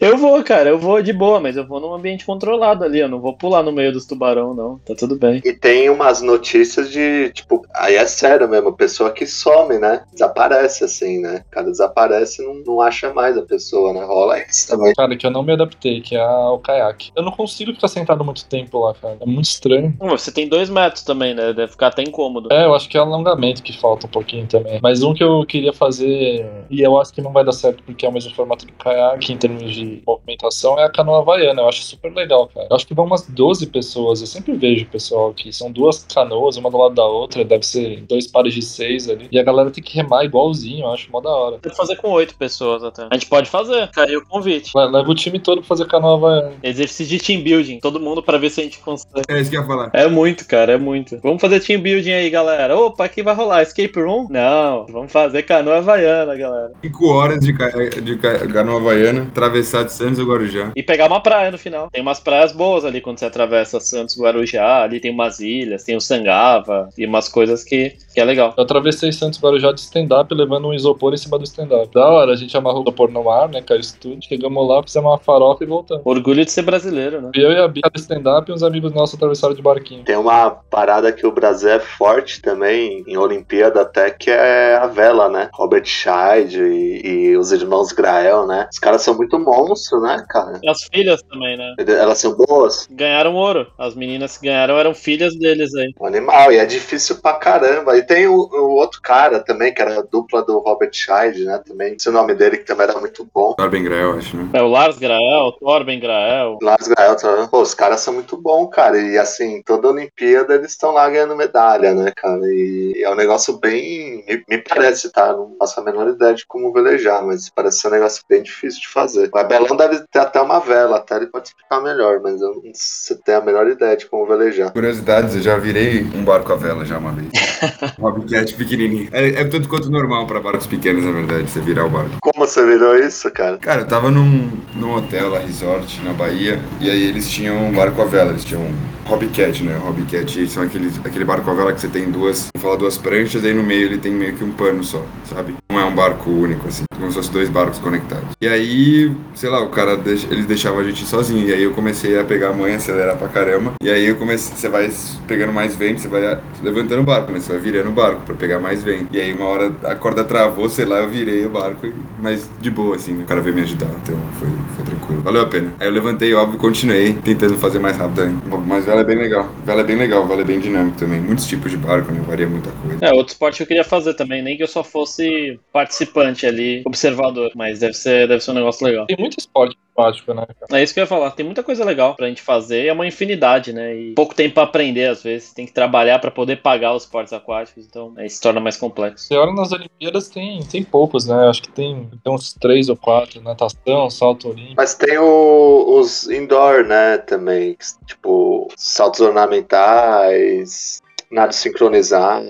[0.00, 3.00] Eu vou, cara, eu vou de boa, mas eu vou num ambiente controlado ali.
[3.00, 4.78] Eu não vou pular no meio dos tubarão, não.
[4.78, 5.40] Tá tudo bem.
[5.44, 10.02] E tem umas notícias de, tipo, aí é sério mesmo, pessoa que some, né?
[10.12, 11.44] Desaparece, assim, né?
[11.48, 14.04] O cara desaparece e não, não acha mais a pessoa, né?
[14.04, 14.92] Rola isso também.
[14.94, 17.10] Cara, que eu não me adaptei, que é o caiaque.
[17.16, 19.16] Eu não consigo ficar sentado muito tempo lá, cara.
[19.20, 19.94] É muito estranho.
[20.00, 21.52] Hum, Você tem dois metros também, né?
[21.52, 22.52] Deve ficar até incômodo.
[22.52, 24.80] É, eu acho que é alongamento que falta um pouquinho também.
[24.82, 28.04] Mas um que eu queria fazer, e eu acho que não vai dar certo porque
[28.06, 31.62] é o mesmo formato do caiaque em termos de movimentação, é a canoa havaiana.
[31.62, 32.66] Eu acho super legal, cara.
[32.70, 34.20] Eu acho que vão umas 12 pessoas.
[34.20, 38.02] Eu sempre vejo pessoal que são duas canoas, uma do lado da outra, deve ser
[38.08, 39.28] dois pares de seis ali.
[39.30, 41.58] E a galera tem que remar igualzinho, eu acho mó da hora.
[41.58, 43.06] Pode fazer com oito pessoas até.
[43.10, 43.88] A gente pode fazer.
[43.90, 44.72] Caiu o convite.
[44.76, 46.52] Le- Leva o time todo pra fazer canoa havaiana.
[46.62, 47.80] Exercício de team building.
[47.80, 49.24] Todo mundo pra ver se a gente consegue.
[49.28, 49.90] É isso que eu ia falar.
[49.92, 51.18] É muito, cara, é muito.
[51.22, 52.76] Vamos fazer team building aí, galera.
[52.78, 54.26] Opa, aqui vai rolar escape room?
[54.30, 56.72] Não, vamos fazer canoa havaiana, galera.
[56.82, 57.68] Cinco horas de, ca...
[57.70, 58.46] de ca...
[58.48, 59.30] canoa havaiana,
[59.74, 60.72] atravessar de Santos a Guarujá.
[60.76, 61.90] E pegar uma praia no final.
[61.90, 64.82] Tem umas praias boas ali quando você atravessa Santos, Guarujá.
[64.82, 68.54] Ali tem umas ilhas, tem o Sangava e umas coisas que, que é legal.
[68.56, 71.92] Eu atravessei Santos Guarujá de stand-up levando um isopor em cima do stand-up.
[71.92, 74.24] Da hora, a gente amarrou o isopor no ar, né, caiu isso tudo.
[74.24, 76.02] Chegamos lá, fizemos uma farofa e voltamos.
[76.04, 77.30] Orgulho de ser brasileiro, né?
[77.34, 80.04] Eu e a Bia de stand-up e uns amigos nossos atravessaram de barquinho.
[80.04, 84.86] Tem uma parada que o Brasil é forte também, em Olimpíada até, que é a
[84.86, 85.48] vela, né?
[85.52, 88.68] Robert Scheid e, e os irmãos Grael, né?
[88.70, 90.60] Os caras são muito monstros, né, cara?
[90.68, 91.74] As filhas também, né?
[91.78, 92.86] Elas são boas.
[92.90, 93.66] Ganharam ouro.
[93.78, 95.92] As meninas que ganharam eram filhas deles aí.
[96.00, 97.96] Um animal, e é difícil pra caramba.
[97.96, 101.60] E tem o, o outro cara também, que era a dupla do Robert Scheid, né?
[101.66, 103.54] Também, esse é o nome dele, que também era muito bom.
[103.54, 104.48] Torben Grael, acho, né?
[104.52, 106.58] É o Lars Grael, Torben Grael.
[106.62, 109.00] Lars Grael, tá- pô, os caras são muito bons, cara.
[109.00, 112.40] E assim, toda Olimpíada eles estão lá ganhando medalha, né, cara?
[112.44, 114.24] E é um negócio bem.
[114.26, 115.32] Me, me parece, tá?
[115.32, 118.80] Não faço a menor ideia de como velejar, mas parece ser um negócio bem difícil
[118.80, 119.30] de fazer.
[119.54, 122.72] Abelão deve ter até uma vela, até ele pode explicar melhor, mas eu não sei
[122.74, 124.72] se tem a menor ideia de como velejar.
[124.72, 127.28] Curiosidades, eu já virei um barco à vela já uma vez.
[127.98, 129.08] um hobbycat pequenininho.
[129.12, 132.10] É, é tanto quanto normal pra barcos pequenos, na verdade, você virar o barco.
[132.20, 133.58] Como você virou isso, cara?
[133.58, 137.72] Cara, eu tava num, num hotel lá, resort, na Bahia, e aí eles tinham um
[137.72, 138.74] barco à vela, eles tinham um
[139.06, 139.76] hobbycat, né?
[139.76, 143.42] Hobbycat são aqueles, aquele barco à vela que você tem duas, vamos falar duas pranchas,
[143.42, 145.54] e aí no meio ele tem meio que um pano só, sabe?
[145.74, 148.28] Não é um barco único, assim, como se fossem dois barcos conectados.
[148.40, 151.72] E aí, sei lá, o cara, deixa, eles deixavam a gente sozinho, e aí eu
[151.72, 154.88] comecei a pegar a mãe, acelerar pra caramba, e aí eu comecei, você vai
[155.26, 157.40] pegando mais vento, você vai levantando o barco, né?
[157.40, 159.08] Você vai virando o barco pra pegar mais vento.
[159.10, 162.70] E aí uma hora a corda travou, sei lá, eu virei o barco, mas de
[162.70, 163.24] boa, assim, né?
[163.24, 165.22] o cara veio me ajudar, então foi, foi tranquilo.
[165.22, 165.74] Valeu a pena.
[165.80, 168.56] Aí eu levantei, óbvio, continuei tentando fazer mais rápido ainda.
[168.58, 169.50] Mas vela é bem legal.
[169.66, 171.20] Vela é bem legal, vela é bem dinâmico também.
[171.20, 172.22] Muitos tipos de barco, né?
[172.24, 172.98] Varia muita coisa.
[173.04, 176.82] É, outro esporte que eu queria fazer também, nem que eu só fosse participante ali,
[176.86, 179.06] observador, mas deve ser, deve ser um negócio legal.
[179.06, 180.80] Tem muito esporte aquático, né, cara?
[180.80, 182.92] É isso que eu ia falar, tem muita coisa legal pra gente fazer, e é
[182.92, 183.94] uma infinidade, né?
[183.94, 187.32] E pouco tempo pra aprender, às vezes, tem que trabalhar pra poder pagar os esportes
[187.32, 189.26] aquáticos, então aí se torna mais complexo.
[189.26, 191.48] Você olha nas Olimpíadas, tem, tem poucos, né?
[191.48, 193.40] Acho que tem, tem uns três ou quatro.
[193.40, 194.74] Natação, salto olímpico.
[194.76, 197.76] Mas tem o- os indoor, né, também.
[198.06, 201.02] Tipo, saltos ornamentais,
[201.34, 202.46] nado sincronizado,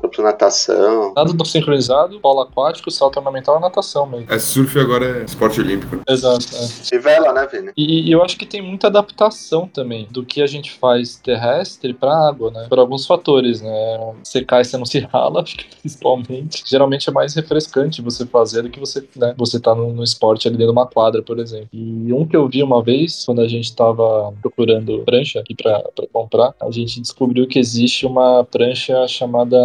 [0.00, 1.12] própria natação.
[1.14, 4.32] Nada do sincronizado, polo aquático, salto ornamental e natação mesmo.
[4.32, 5.96] É surf agora é esporte olímpico.
[5.96, 6.02] né?
[6.08, 6.96] Exato, é.
[6.96, 7.72] E vela, né, Vini?
[7.76, 11.92] E, e eu acho que tem muita adaptação também do que a gente faz terrestre
[11.92, 12.66] pra água, né?
[12.68, 14.14] Por alguns fatores, né?
[14.22, 16.62] Você cai, você não se rala, acho que principalmente.
[16.66, 19.34] Geralmente é mais refrescante você fazer do que você, né?
[19.36, 21.68] Você tá no, no esporte ali dentro de uma quadra, por exemplo.
[21.72, 25.80] E um que eu vi uma vez, quando a gente tava procurando prancha aqui pra,
[25.94, 28.11] pra comprar, a gente descobriu que existe uma
[28.50, 29.56] prancha chamada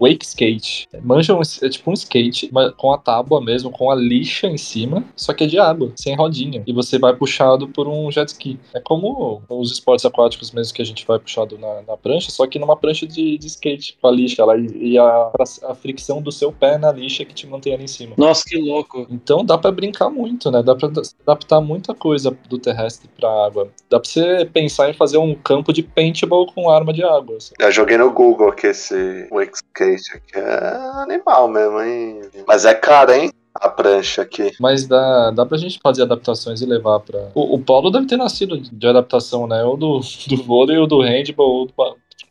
[0.00, 0.88] Wake Skate.
[1.02, 4.58] Manja um, é tipo um skate, mas com a tábua mesmo, com a lixa em
[4.58, 6.62] cima, só que é de água, sem rodinha.
[6.66, 8.58] E você vai puxado por um jet ski.
[8.74, 12.46] É como os esportes aquáticos mesmo que a gente vai puxado na, na prancha, só
[12.46, 15.30] que numa prancha de, de skate, com a lixa lá, e, e a,
[15.68, 18.14] a fricção do seu pé na lixa que te mantém ali em cima.
[18.16, 19.06] Nossa, que louco.
[19.10, 20.62] Então dá pra brincar muito, né?
[20.62, 23.68] Dá pra da- adaptar muita coisa do terrestre pra água.
[23.90, 27.36] Dá pra você pensar em fazer um campo de paintball com arma de água.
[27.36, 27.54] assim.
[27.60, 30.38] A joguei no Google aqui esse Skate aqui.
[30.38, 32.20] É animal mesmo, hein?
[32.46, 33.30] Mas é caro, hein?
[33.54, 34.50] A prancha aqui.
[34.58, 37.30] Mas dá, dá pra gente fazer adaptações e levar pra.
[37.34, 39.62] O, o Paulo deve ter nascido de adaptação, né?
[39.62, 41.72] Ou do, do vôlei, ou do handball, ou do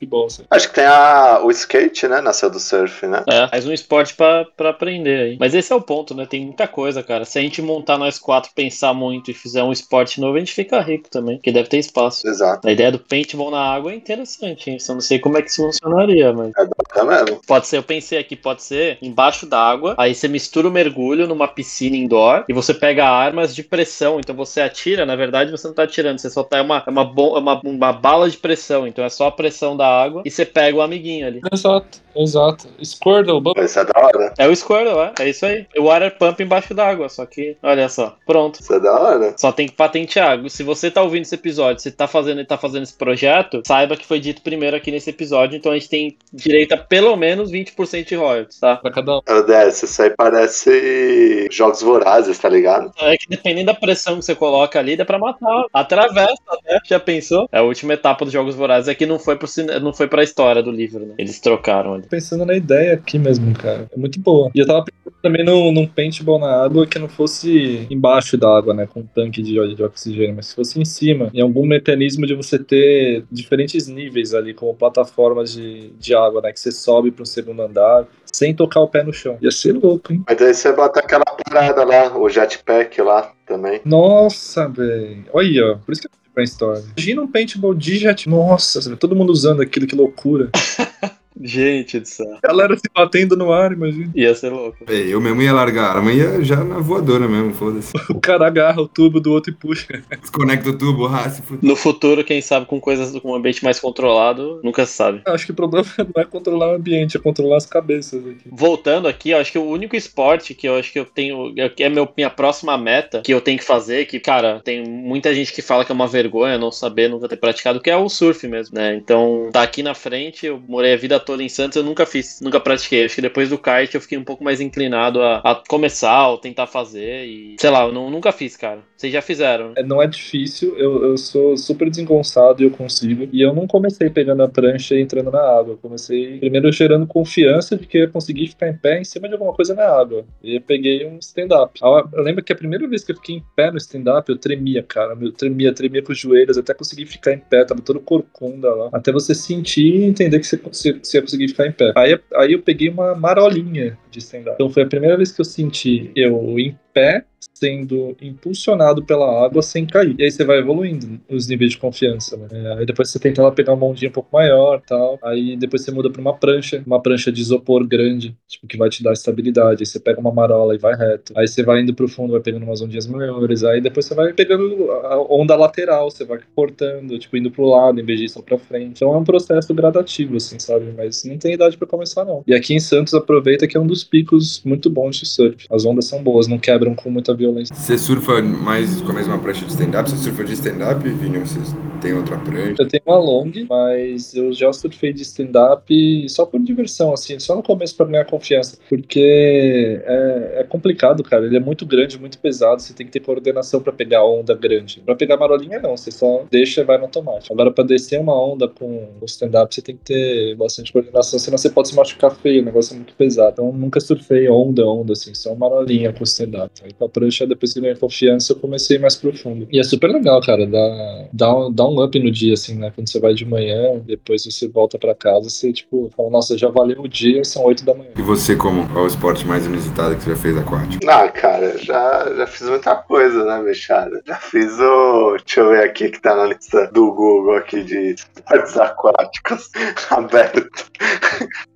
[0.02, 0.26] futebol.
[0.26, 0.44] assim.
[0.50, 2.22] Acho que tem a, o skate, né?
[2.22, 3.24] Nasceu do surf, né?
[3.30, 5.38] É, mais um esporte pra, pra aprender aí.
[5.40, 6.26] Mas esse é o ponto, né?
[6.26, 7.26] Tem muita coisa, cara.
[7.26, 10.54] Se a gente montar nós quatro, pensar muito e fizer um esporte novo, a gente
[10.54, 12.28] fica rico também, porque deve ter espaço.
[12.28, 12.68] Exato.
[12.68, 14.80] A ideia do paintball na água é interessante, hein?
[14.80, 16.52] Só não sei como é que isso funcionaria, mas.
[16.96, 17.42] É mesmo.
[17.46, 21.48] Pode ser, eu pensei aqui, pode ser embaixo d'água, aí você mistura o mergulho numa
[21.48, 24.20] piscina indoor e você pega armas de pressão.
[24.20, 26.90] Então você atira, na verdade você não tá atirando, você só tá é uma, é
[26.90, 28.88] uma, bom, é uma, uma bala de pressão.
[28.88, 31.42] Então é só a pressão da água e você pega o amiguinho ali.
[31.52, 32.68] Exato, exato.
[32.84, 34.34] Squirtle, Isso é da hora.
[34.38, 35.66] É o Squirtle, é, é isso aí.
[35.78, 38.60] O water pump embaixo d'água, só que, olha só, pronto.
[38.60, 39.34] Isso é da hora.
[39.38, 40.40] Só tem que patentear.
[40.50, 44.06] Se você tá ouvindo esse episódio, se tá fazendo, tá fazendo esse projeto, saiba que
[44.06, 48.08] foi dito primeiro aqui nesse episódio, então a gente tem direito a pelo menos 20%
[48.08, 48.82] de royalties, tá?
[48.82, 49.22] pra cada um.
[49.28, 52.92] Meu Deus, isso aí parece jogos vorazes, tá ligado?
[53.00, 55.66] É que dependendo da pressão que você coloca ali, dá pra matar.
[55.74, 56.80] Atravessa, né?
[56.86, 57.48] Já pensou?
[57.52, 59.80] É a última etapa dos Jogos Vorazes é que não foi, pro cine...
[59.82, 61.16] não foi pra história do livro, né?
[61.18, 62.08] Eles trocaram ali.
[62.08, 63.88] Pensando na ideia aqui mesmo, cara.
[63.92, 64.50] É muito boa.
[64.54, 68.58] E eu tava pensando também num, num paintball na água que não fosse embaixo da
[68.58, 68.88] água, né?
[68.88, 71.30] Com um tanque de, de oxigênio, mas se fosse em cima.
[71.34, 76.52] Em algum mecanismo de você ter diferentes níveis ali, como plataformas de, de água, né?
[76.52, 79.38] Que você sobe para um segundo andar sem tocar o pé no chão.
[79.42, 80.24] Ia ser louco, hein?
[80.28, 83.82] Mas aí você bota aquela parada lá, o jetpack lá também.
[83.84, 85.26] Nossa, velho.
[85.34, 85.76] Olha, ó.
[85.78, 86.84] Por isso que eu brainstorm.
[86.98, 88.28] Imagina um paintball jet.
[88.28, 90.50] Nossa, todo mundo usando aquilo, que loucura.
[91.44, 92.38] Gente do céu.
[92.44, 94.12] Galera se batendo no ar, imagina.
[94.16, 94.78] Ia ser louco.
[94.88, 97.92] É, Eu mesmo ia largar a arma, ia já na voadora mesmo, foda-se.
[98.10, 100.04] O cara agarra o tubo do outro e puxa.
[100.20, 101.68] Desconecta o tubo, ah, fuder.
[101.68, 105.22] No futuro, quem sabe com coisas com um ambiente mais controlado, nunca se sabe.
[105.26, 108.44] Acho que o problema não é controlar o ambiente, é controlar as cabeças aqui.
[108.52, 111.84] Voltando aqui, eu acho que o único esporte que eu acho que eu tenho, que
[111.84, 115.54] é meu, minha próxima meta, que eu tenho que fazer, que, cara, tem muita gente
[115.54, 118.48] que fala que é uma vergonha não saber, nunca ter praticado, que é o surf
[118.48, 118.96] mesmo, né?
[118.96, 122.42] Então, tá aqui na frente, eu morei a vida toda em Santos, eu nunca fiz,
[122.42, 123.06] nunca pratiquei.
[123.06, 126.38] Acho que depois do kart eu fiquei um pouco mais inclinado a, a começar ou
[126.38, 128.80] tentar fazer e, sei lá, eu não- nunca fiz, cara.
[128.98, 129.74] Vocês já fizeram?
[129.76, 133.28] É, Não é difícil, eu, eu sou super desengonçado e eu consigo.
[133.32, 135.74] E eu não comecei pegando a prancha e entrando na água.
[135.74, 139.28] Eu comecei primeiro gerando confiança de que eu ia conseguir ficar em pé em cima
[139.28, 140.26] de alguma coisa na água.
[140.44, 141.80] E eu peguei um stand-up.
[141.84, 144.38] Ah, Eu lembro que a primeira vez que eu fiquei em pé no stand-up, eu
[144.38, 145.18] tremia, cara.
[145.20, 147.66] Eu tremia, tremia com os joelhos, até conseguir ficar em pé.
[147.66, 148.90] Tava todo corcunda lá.
[148.94, 151.92] Até você sentir e entender que você, você, você ia conseguir ficar em pé.
[151.96, 154.56] Aí, aí eu peguei uma marolinha de stand-up.
[154.56, 159.62] Então foi a primeira vez que eu senti eu em pé sendo impulsionado pela água
[159.62, 160.16] sem cair.
[160.18, 162.48] E aí você vai evoluindo os níveis de confiança, né?
[162.52, 165.18] É, aí depois você tenta lá pegar uma ondinha um pouco maior tal.
[165.24, 168.90] Aí depois você muda pra uma prancha, uma prancha de isopor grande, tipo, que vai
[168.90, 169.82] te dar estabilidade.
[169.82, 171.34] Aí você pega uma marola e vai reto.
[171.36, 173.64] Aí você vai indo pro fundo, vai pegando umas ondinhas maiores.
[173.64, 178.00] Aí depois você vai pegando a onda lateral, você vai cortando, tipo, indo pro lado
[178.00, 178.92] em vez de ir só pra frente.
[178.98, 180.94] Então é um processo gradativo, assim, sabe?
[180.96, 182.44] Mas não tem idade pra começar, não.
[182.46, 185.66] E aqui em Santos aproveita que é um dos picos muito bons de surf.
[185.70, 187.76] As ondas são boas, não quebram com muita violência.
[187.76, 190.10] Você surfa mais com a mesma prancha de stand-up?
[190.10, 191.38] Você surfa de stand-up, Vini?
[191.38, 191.60] Ou você
[192.02, 192.76] tem outra prancha?
[192.80, 197.56] Eu tenho uma long, mas eu já surfei de stand-up só por diversão, assim, só
[197.56, 198.78] no começo pra ganhar confiança.
[198.90, 201.46] Porque é, é complicado, cara.
[201.46, 202.82] Ele é muito grande, muito pesado.
[202.82, 205.02] Você tem que ter coordenação pra pegar onda grande.
[205.06, 205.96] Pra pegar marolinha, não.
[205.96, 207.54] Você só deixa e vai no automático.
[207.54, 211.58] Agora, pra descer uma onda com o stand-up, você tem que ter bastante coordenação, senão
[211.58, 212.62] você pode se machucar feio.
[212.62, 213.52] O negócio é muito pesado.
[213.54, 216.72] Então, eu nunca surfei onda, onda, assim, só marolinha com stand-up.
[216.84, 219.68] Aí com a prancha, depois que eu ganhei confiança, eu comecei mais profundo.
[219.70, 220.66] E é super legal, cara.
[220.66, 222.92] Dá, dá, um- dá um up no dia, assim, né?
[222.96, 226.70] Quando você vai de manhã, depois você volta pra casa, você, tipo, fala, nossa, já
[226.70, 228.12] valeu o dia, são 8 da manhã.
[228.18, 228.88] E você, como?
[228.88, 231.06] Qual é o esporte mais inusitado que você já fez aquático?
[231.10, 234.22] Ah, cara, já, já fiz muita coisa, né, bichada?
[234.26, 235.36] Já fiz o.
[235.46, 239.70] Deixa eu ver aqui que tá na lista do Google aqui de esportes aquáticos
[240.10, 240.70] aberto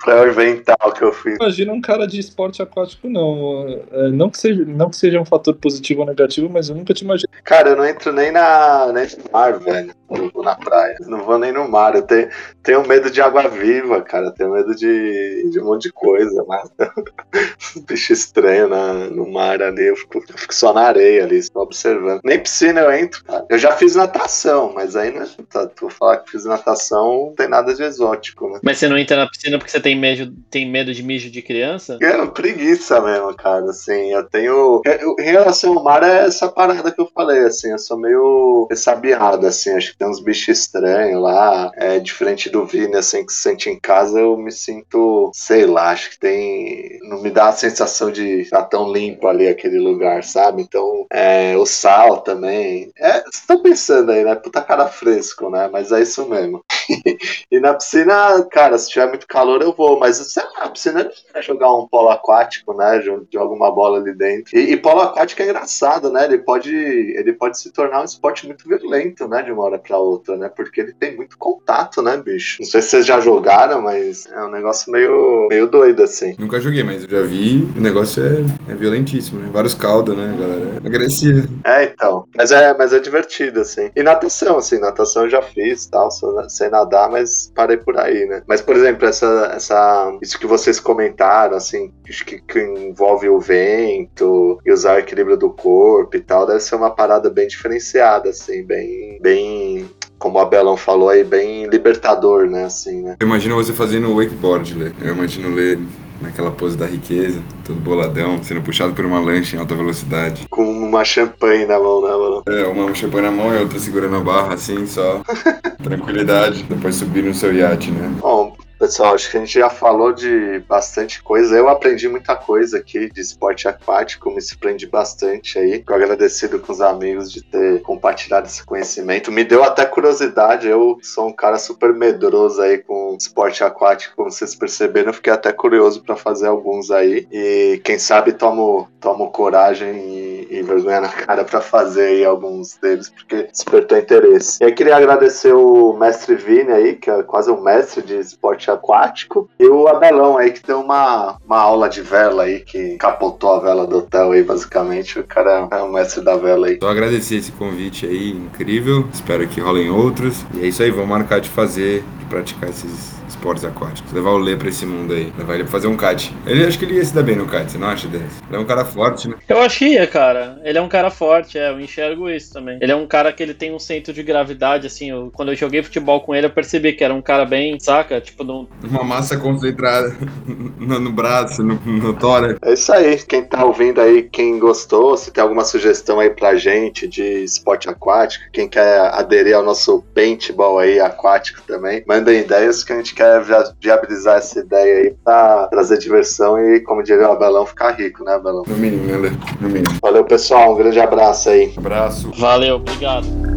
[0.04, 1.36] pra eu inventar o que eu fiz.
[1.36, 3.68] Imagina um cara de esporte aquático, não.
[3.92, 6.94] É, não, que seja, não que seja um fator positivo ou negativo, mas eu nunca
[6.94, 7.30] te imaginei.
[7.44, 9.94] Cara, eu não entro nem, na, nem no mar, velho.
[10.10, 10.96] Eu vou na praia.
[11.02, 11.96] Não vou nem no mar.
[11.96, 12.30] Eu tenho,
[12.62, 14.28] tenho medo de água viva, cara.
[14.28, 16.70] Eu tenho medo de, de um monte de coisa, mas.
[17.88, 19.88] Bicho estranho na, no mar ali.
[19.88, 22.22] Eu fico, eu fico só na areia ali, só observando.
[22.24, 23.46] Nem piscina eu entro, cara.
[23.50, 25.28] Eu já fiz natação, mas aí não é.
[25.50, 28.60] Tá, tu falar que fiz natação, não tem nada de exótico, né?
[28.64, 31.42] Mas você não entra na piscina porque você tem medo, tem medo de mijo de
[31.42, 31.95] criança?
[32.02, 33.70] É preguiça mesmo, cara.
[33.70, 35.16] Assim, eu tenho meio.
[35.20, 39.46] Em relação ao mar, é essa parada que eu falei, assim, eu sou meio ressabiado,
[39.48, 41.72] assim, acho que tem uns bichos estranhos lá.
[41.76, 45.90] É diferente do Vini, assim, que se sente em casa, eu me sinto, sei lá,
[45.92, 47.00] acho que tem.
[47.04, 50.62] Não me dá a sensação de estar tão limpo ali aquele lugar, sabe?
[50.62, 52.92] Então, é, o sal também.
[52.98, 54.36] É, vocês estão pensando aí, né?
[54.36, 55.70] Puta cara fresco, né?
[55.72, 56.64] Mas é isso mesmo.
[57.52, 61.10] e na piscina, cara, se tiver muito calor eu vou, mas sei lá, a piscina
[61.34, 63.02] é jogar um polo aquático, né?
[63.02, 64.58] Joga uma bola ali dentro.
[64.58, 66.26] E, e, polo aquático é engraçado, né?
[66.26, 69.42] Ele pode, ele pode se tornar um esporte muito violento, né?
[69.42, 70.50] De uma hora pra outra, né?
[70.50, 72.62] Porque ele tem muito contato, né, bicho?
[72.62, 76.36] Não sei se vocês já jogaram, mas é um negócio meio, meio doido, assim.
[76.38, 77.68] Nunca joguei, mas eu já vi.
[77.76, 79.50] O negócio é, é violentíssimo, né?
[79.52, 80.82] Vários caldos, né, galera?
[80.84, 81.48] É agressivo.
[81.64, 82.26] É, então.
[82.36, 83.90] Mas é, mas é divertido, assim.
[83.96, 86.10] E natação, assim, natação eu já fiz, tal,
[86.50, 88.42] sem nadar, mas parei por aí, né?
[88.48, 94.60] Mas, por exemplo, essa, essa, isso que vocês comentaram, assim, que, que envolve o vento
[94.66, 98.64] e usar o equilíbrio do corpo e tal, deve ser uma parada bem diferenciada, assim,
[98.64, 102.66] bem, bem como o Abelão falou aí, bem libertador, né?
[102.66, 103.16] Assim, né?
[103.20, 104.92] Eu imagino você fazendo wakeboard, Lê.
[105.02, 105.80] Eu imagino ler
[106.26, 110.46] naquela pose da riqueza, todo boladão, sendo puxado por uma lancha em alta velocidade.
[110.50, 112.44] Com uma champanhe na mão, né, mano?
[112.48, 115.22] É, uma champanhe na mão e outra segurando a barra, assim, só.
[115.84, 116.64] Tranquilidade.
[116.64, 118.12] Depois subir no seu iate, né?
[118.20, 118.55] Bom,
[118.86, 121.58] Pessoal, acho que a gente já falou de bastante coisa.
[121.58, 125.78] Eu aprendi muita coisa aqui de esporte aquático, me surpreendi bastante aí.
[125.78, 129.32] Fico agradecido com os amigos de ter compartilhado esse conhecimento.
[129.32, 130.68] Me deu até curiosidade.
[130.68, 135.12] Eu sou um cara super medroso aí com esporte aquático, como vocês perceberam.
[135.12, 137.28] Fiquei até curioso para fazer alguns aí.
[137.32, 142.78] E quem sabe tomo, tomo coragem e, e vergonha na cara para fazer aí alguns
[142.78, 144.60] deles, porque despertou interesse.
[144.62, 148.66] E aí queria agradecer o mestre Vini aí, que é quase um mestre de esporte
[148.66, 149.50] esporte aquático.
[149.60, 153.60] E o Abelão aí, que tem uma, uma aula de vela aí, que capotou a
[153.60, 155.20] vela do hotel aí, basicamente.
[155.20, 156.78] O cara é o mestre da vela aí.
[156.82, 159.08] Só agradecer esse convite aí, incrível.
[159.14, 160.46] Espero que rolem outros.
[160.54, 164.12] E é isso aí, vamos marcar de fazer, de praticar esses esportes aquáticos.
[164.12, 165.32] Levar o Lê pra esse mundo aí.
[165.38, 166.36] Levar ele pra fazer um kite.
[166.48, 168.42] Ele acho que ele ia se dar bem no kite, você não acha, Denis?
[168.48, 169.36] Ele é um cara forte, né?
[169.48, 170.60] Eu achei, cara.
[170.64, 171.70] Ele é um cara forte, é.
[171.70, 172.80] Eu enxergo isso também.
[172.82, 175.12] Ele é um cara que ele tem um centro de gravidade, assim.
[175.12, 178.20] Eu, quando eu joguei futebol com ele, eu percebi que era um cara bem, saca?
[178.20, 178.68] Tipo, no...
[178.84, 180.16] Uma massa concentrada
[180.80, 182.58] no, no braço, no, no tórax.
[182.64, 183.18] É isso aí.
[183.18, 187.90] Quem tá ouvindo aí, quem gostou, se tem alguma sugestão aí pra gente de esporte
[187.90, 193.14] aquático, quem quer aderir ao nosso paintball aí aquático também, mandem ideias que a gente
[193.14, 193.35] quer
[193.80, 198.34] viabilizar essa ideia aí pra trazer diversão e, como diria o Abelão, ficar rico, né,
[198.34, 198.64] Abelão?
[198.68, 199.96] No mínimo, né, No mínimo.
[200.02, 200.74] Valeu, pessoal.
[200.74, 201.74] Um grande abraço aí.
[201.78, 202.32] Abraço.
[202.38, 203.55] Valeu, obrigado.